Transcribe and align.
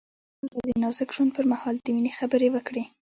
هغه 0.43 0.59
د 0.67 0.69
نازک 0.83 1.09
ژوند 1.15 1.31
پر 1.35 1.45
مهال 1.51 1.75
د 1.79 1.87
مینې 1.95 2.11
خبرې 2.19 2.47
وکړې. 2.51 2.83